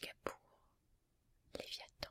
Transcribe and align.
Kapoor, 0.00 0.38
Léviathan. 1.58 2.10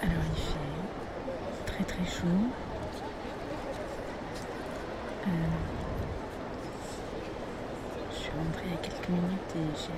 Alors 0.00 0.24
il 0.34 0.40
fait 0.40 1.64
très 1.66 1.84
très 1.84 2.04
chaud. 2.06 2.67
Euh, 5.28 5.32
je 8.10 8.16
suis 8.16 8.30
rentrée 8.30 8.64
il 8.64 8.70
y 8.70 8.74
a 8.74 8.78
quelques 8.78 9.08
minutes 9.10 9.54
et 9.56 9.68
j'ai 9.76 9.92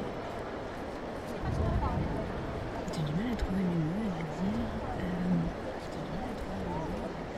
du 3.05 3.12
mal 3.12 3.33
à 3.33 3.37
trouver 3.37 3.62
mes 3.62 3.84
mots, 3.84 4.11
à 4.11 4.23
dire. 4.23 4.70
Euh. 4.98 5.05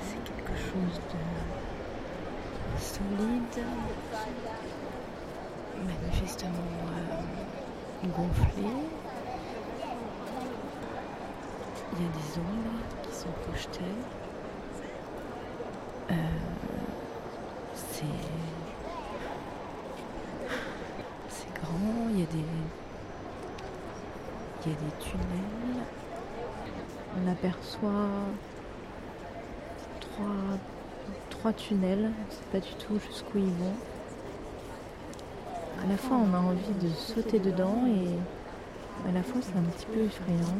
C'est 0.01 0.23
quelque 0.25 0.57
chose 0.57 0.97
de 1.13 1.21
solide, 2.81 3.59
manifestement 5.77 6.73
euh, 6.89 8.09
gonflé. 8.09 8.71
Il 11.95 11.99
y 12.01 12.07
a 12.07 12.09
des 12.09 12.31
ombres 12.39 12.81
qui 13.03 13.13
sont 13.15 13.35
projetées. 13.47 13.97
C'est 21.29 21.53
grand, 21.55 22.09
il 22.11 22.21
y 22.21 22.23
a 22.23 22.27
des 22.27 22.45
il 24.65 24.73
y 24.73 24.75
a 24.75 24.79
des 24.79 25.05
tunnels. 25.05 25.83
On 27.17 27.31
aperçoit 27.31 28.11
trois, 30.01 30.59
trois 31.31 31.53
tunnels, 31.53 32.11
on 32.17 32.27
ne 32.27 32.31
sait 32.31 32.49
pas 32.53 32.61
du 32.61 32.73
tout 32.75 32.99
jusqu'où 33.09 33.39
ils 33.39 33.45
vont. 33.45 33.75
À 35.83 35.87
la 35.89 35.97
fois 35.97 36.17
on 36.17 36.33
a 36.35 36.39
envie 36.39 36.75
de 36.81 36.89
sauter 36.95 37.41
dedans 37.41 37.85
et 37.89 39.09
à 39.09 39.13
la 39.13 39.23
fois 39.23 39.41
c'est 39.43 39.59
un 39.59 39.63
petit 39.63 39.87
peu 39.87 40.01
effrayant. 40.01 40.59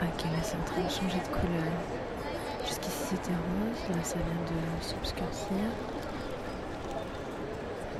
Ah, 0.00 0.04
là 0.04 0.42
c'est 0.42 0.56
en 0.56 0.64
train 0.64 0.82
de 0.82 0.90
changer 0.90 1.18
de 1.18 1.28
couleur. 1.28 1.72
Jusqu'ici 2.66 3.04
c'était 3.10 3.30
rose, 3.30 3.96
là 3.96 4.02
ça 4.02 4.16
vient 4.16 4.44
de 4.46 4.84
s'obscurcir. 4.84 5.64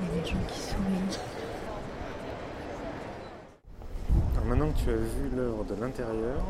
Il 0.00 0.06
y 0.16 0.18
a 0.18 0.22
des 0.22 0.28
gens 0.30 0.36
qui 0.48 0.58
sourient. 0.60 1.18
Alors 4.34 4.44
maintenant 4.46 4.70
que 4.70 4.78
tu 4.78 4.90
as 4.90 4.96
vu 4.96 5.28
l'œuvre 5.36 5.64
de 5.64 5.74
l'intérieur, 5.80 6.40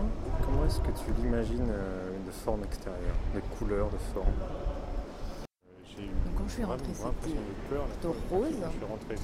comment 0.44 0.64
est-ce 0.66 0.80
que 0.80 0.90
tu 0.90 1.10
l'imagines 1.22 1.68
euh, 1.70 2.10
de 2.26 2.30
forme 2.30 2.64
extérieure, 2.64 3.16
de 3.34 3.40
couleur, 3.58 3.88
de 3.90 3.98
forme? 4.12 4.26
Euh, 4.28 5.66
J'ai 5.96 6.04
eu 6.04 6.06
Donc, 6.08 6.34
quand 6.36 6.44
je 6.48 6.52
suis 6.52 6.64
rentrée, 6.64 6.92
c'était 6.92 7.38
plutôt 7.68 8.14
rose. 8.30 8.48
Je 8.52 8.54
suis 8.76 8.84
rentrée 8.84 9.16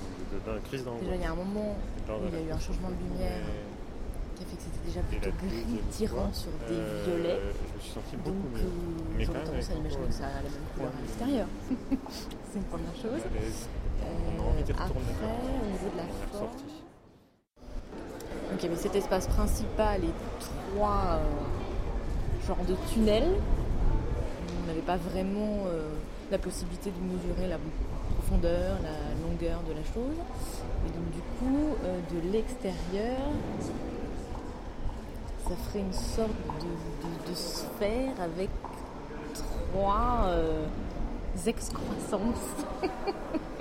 dans 0.47 0.53
la 0.55 0.61
crise 0.61 0.85
d'angoisse. 0.85 1.03
Déjà 1.05 1.15
il 1.17 1.23
y 1.23 1.25
a 1.27 1.31
un 1.33 1.35
moment 1.37 1.77
où 2.09 2.13
il 2.27 2.35
y 2.35 2.43
a 2.43 2.47
eu 2.49 2.51
un 2.53 2.59
changement 2.59 2.89
de 2.89 2.95
lumière 2.97 3.43
Mais- 3.47 4.35
qui 4.35 4.43
a 4.43 4.47
fait 4.47 4.57
que 4.57 4.63
c'était 4.63 4.87
déjà 4.87 5.01
plutôt 5.03 5.31
gris 5.47 5.81
tirant 5.91 6.33
sur 6.33 6.51
des 6.69 6.75
euh, 6.75 7.05
violets. 7.07 7.41
Je 7.69 7.75
me 7.77 7.81
suis 7.81 7.93
senti 7.93 8.17
Donc 8.17 8.25
beaucoup 8.35 8.57
euh, 8.57 8.59
mieux. 8.59 9.15
Mais 9.19 9.27
quand 9.27 9.33
tendance 9.35 9.69
à 9.69 9.73
avec 9.73 9.79
imaginer 9.85 10.07
que 10.09 10.13
ça 10.15 10.25
a 10.27 10.43
la 10.43 10.51
même 10.51 10.67
couleur 10.75 10.91
à 10.91 11.01
l'extérieur. 11.03 11.47
c'est 12.55 12.61
une 12.61 12.65
première 12.67 12.95
chose. 12.95 13.21
Euh, 13.27 14.71
après, 14.71 14.95
au 14.95 15.67
niveau 15.67 15.91
de 15.93 15.97
la 15.97 16.39
forme. 16.39 16.49
Ok, 18.53 18.67
mais 18.71 18.77
cet 18.77 18.95
espace 18.95 19.27
principal 19.27 20.05
et 20.05 20.13
trois 20.77 21.19
euh, 21.19 22.47
genres 22.47 22.65
de 22.69 22.77
tunnels, 22.93 23.35
on 24.63 24.67
n'avait 24.69 24.81
pas 24.83 24.97
vraiment 24.97 25.65
euh, 25.67 25.89
la 26.31 26.39
possibilité 26.39 26.91
de 26.93 27.01
mesurer 27.13 27.49
la 27.49 27.59
profondeur, 28.17 28.77
la 28.83 29.29
longueur 29.29 29.61
de 29.69 29.73
la 29.73 29.83
chose. 29.83 30.17
Et 30.87 30.91
donc 30.91 31.11
du 31.11 31.21
coup, 31.39 31.75
euh, 31.85 31.99
de 32.13 32.31
l'extérieur, 32.33 33.19
ça 35.49 35.57
ferait 35.57 35.81
une 35.81 35.93
sorte 35.93 36.31
de, 36.61 36.67
de- 37.27 37.31
de 37.31 37.35
sphère 37.35 38.13
avec 38.23 38.51
trois 39.73 40.27
excroissances. 41.47 42.65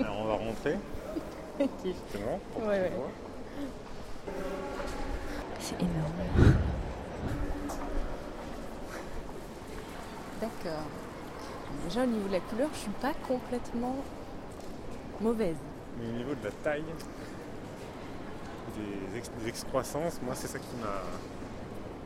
Alors 0.00 0.18
on 0.20 0.24
va 0.24 0.34
rentrer, 0.34 0.78
pour 2.52 2.62
Ouais, 2.62 2.68
ouais. 2.80 2.92
vois. 2.96 3.10
C'est 5.60 5.76
énorme. 5.80 6.54
D'accord. 10.40 10.82
Déjà 11.88 12.02
au 12.02 12.06
niveau 12.06 12.28
de 12.28 12.32
la 12.34 12.40
couleur, 12.40 12.68
je 12.72 12.78
suis 12.78 12.90
pas 13.00 13.12
complètement 13.26 13.96
mauvaise. 15.20 15.56
Mais 15.98 16.08
au 16.08 16.12
niveau 16.12 16.34
de 16.34 16.44
la 16.44 16.50
taille, 16.50 16.84
des, 18.76 19.18
ex- 19.18 19.30
des 19.42 19.48
excroissances, 19.48 20.20
moi 20.22 20.34
c'est 20.34 20.48
ça 20.48 20.58
qui 20.58 20.76
m'a 20.80 21.02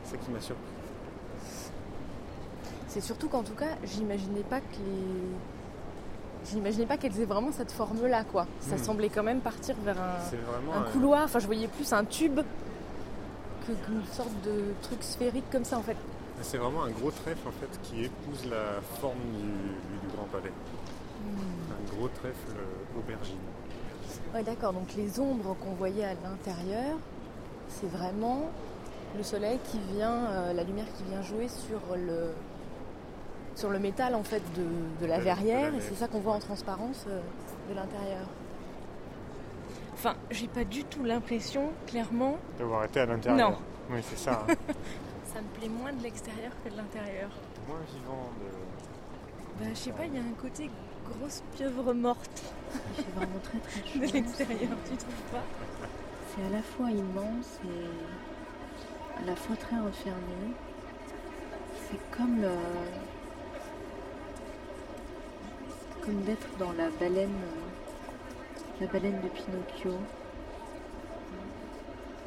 c'est 0.05 0.11
ça 0.11 0.17
qui 0.23 0.31
m'a 0.31 0.39
surpris. 0.41 0.63
C'est 2.87 3.01
surtout 3.01 3.29
qu'en 3.29 3.43
tout 3.43 3.53
cas, 3.53 3.75
j'imaginais 3.83 4.41
pas 4.41 4.59
que 4.61 4.75
les. 4.77 5.58
J'imaginais 6.45 6.85
pas 6.85 6.97
qu'elles 6.97 7.19
aient 7.19 7.25
vraiment 7.25 7.51
cette 7.51 7.71
forme-là, 7.71 8.23
quoi. 8.23 8.47
Ça 8.61 8.75
Hmm. 8.75 8.79
semblait 8.83 9.09
quand 9.09 9.23
même 9.23 9.41
partir 9.41 9.75
vers 9.83 9.97
un, 10.01 10.77
un 10.79 10.81
couloir. 10.91 11.23
Enfin, 11.25 11.39
je 11.39 11.45
voyais 11.45 11.67
plus 11.67 11.91
un 11.93 12.05
tube 12.05 12.39
que 13.67 13.71
qu'une 13.85 14.05
sorte 14.11 14.31
de 14.45 14.73
truc 14.81 15.03
sphérique 15.03 15.49
comme 15.51 15.65
ça, 15.65 15.77
en 15.77 15.83
fait. 15.83 15.97
C'est 16.41 16.57
vraiment 16.57 16.83
un 16.83 16.91
gros 16.91 17.11
trèfle 17.11 17.45
en 17.47 17.51
fait 17.51 17.79
qui 17.83 18.05
épouse 18.05 18.45
la 18.49 18.79
forme 19.01 19.19
du, 19.19 19.41
du 20.07 20.15
Grand 20.15 20.25
Palais. 20.31 20.53
Un 21.27 21.95
gros 21.97 22.07
trèfle 22.07 22.55
euh, 22.57 22.99
aubergine. 22.99 23.35
Ouais, 24.33 24.41
d'accord. 24.43 24.71
Donc 24.71 24.93
les 24.95 25.19
ombres 25.19 25.55
qu'on 25.61 25.73
voyait 25.73 26.05
à 26.05 26.13
l'intérieur, 26.23 26.97
c'est 27.67 27.91
vraiment 27.91 28.49
le 29.17 29.23
soleil 29.23 29.59
qui 29.69 29.79
vient, 29.93 30.15
euh, 30.29 30.53
la 30.53 30.63
lumière 30.63 30.85
qui 30.97 31.03
vient 31.03 31.21
jouer 31.21 31.49
sur 31.49 31.95
le 31.97 32.31
sur 33.59 33.69
le 33.69 33.79
métal 33.79 34.15
en 34.15 34.23
fait 34.23 34.41
de, 34.55 34.63
de 35.01 35.05
la 35.05 35.17
de 35.17 35.23
verrière, 35.23 35.71
la 35.71 35.77
et 35.77 35.81
c'est 35.81 35.95
ça 35.95 36.07
qu'on 36.07 36.19
voit 36.19 36.33
en 36.33 36.39
transparence 36.39 37.05
euh, 37.09 37.19
de 37.69 37.75
l'intérieur. 37.75 38.25
Enfin, 39.93 40.15
j'ai 40.31 40.47
pas 40.47 40.63
du 40.63 40.85
tout 40.85 41.03
l'impression, 41.03 41.71
clairement, 41.85 42.37
D'avoir 42.57 42.85
été 42.85 43.01
à 43.01 43.05
l'intérieur. 43.05 43.51
Non. 43.51 43.57
Oui, 43.91 44.01
c'est 44.07 44.19
ça. 44.19 44.43
hein. 44.47 44.53
ça 45.33 45.41
me 45.41 45.47
plaît 45.59 45.67
moins 45.67 45.91
de 45.91 46.03
l'extérieur 46.03 46.51
que 46.63 46.69
de 46.69 46.77
l'intérieur. 46.77 47.29
Moins 47.67 47.79
vivant 47.91 48.29
de. 48.39 49.59
Bah, 49.63 49.69
je 49.73 49.79
sais 49.79 49.91
pas, 49.91 50.05
il 50.05 50.13
y 50.13 50.17
a 50.19 50.21
un 50.21 50.39
côté 50.39 50.69
grosse 51.11 51.41
pieuvre 51.55 51.91
morte 51.93 52.43
Il 52.97 53.03
fait 53.03 53.11
vraiment 53.15 53.39
très 53.43 53.57
très 53.57 53.81
chaud. 53.91 53.99
de 53.99 54.13
l'extérieur, 54.13 54.77
tu 54.89 54.95
trouves 54.95 55.23
pas? 55.31 55.43
C'est 56.29 56.45
à 56.45 56.49
la 56.55 56.61
fois 56.61 56.91
immense 56.91 57.59
et 57.65 59.23
à 59.23 59.25
la 59.25 59.35
fois 59.35 59.55
très 59.55 59.79
refermé. 59.79 60.53
C'est 61.89 62.17
comme, 62.17 62.43
euh, 62.43 62.55
d'être 66.13 66.47
dans 66.57 66.71
la 66.73 66.89
baleine, 66.99 67.29
euh, 67.29 68.81
la 68.81 68.87
baleine 68.87 69.21
de 69.21 69.27
Pinocchio. 69.27 69.93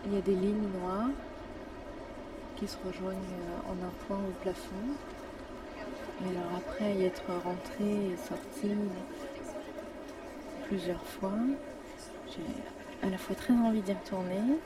Il 0.06 0.14
y 0.14 0.18
a 0.18 0.20
des 0.20 0.34
lignes 0.34 0.68
noires 0.80 1.10
qui 2.56 2.66
se 2.66 2.76
rejoignent 2.86 3.16
euh, 3.16 3.70
en 3.70 3.86
un 3.86 3.92
point 4.06 4.18
au 4.18 4.32
plafond. 4.42 4.74
Et 6.20 6.30
alors 6.30 6.58
après 6.58 6.94
y 6.94 7.04
être 7.04 7.24
rentré 7.44 8.12
et 8.12 8.16
sorti 8.16 8.76
plusieurs 10.68 11.04
fois, 11.04 11.32
j'ai 12.28 13.06
à 13.06 13.10
la 13.10 13.18
fois 13.18 13.34
très 13.34 13.52
envie 13.52 13.80
d'y 13.80 13.92
retourner 13.92 14.58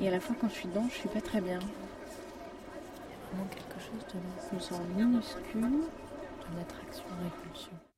et 0.00 0.08
à 0.08 0.10
la 0.10 0.20
fois 0.20 0.34
quand 0.40 0.48
je 0.48 0.54
suis 0.54 0.68
dedans, 0.68 0.86
je 0.88 0.94
suis 0.94 1.08
pas 1.08 1.20
très 1.20 1.40
bien. 1.40 1.60
Vraiment 3.30 3.48
quelque 3.48 3.80
chose 3.80 4.04
de 4.14 4.20
Je 4.50 4.56
me 4.56 4.60
sens 4.60 4.80
minuscule 4.96 5.60
d'une 5.60 6.58
attraction-répulsion. 6.60 7.89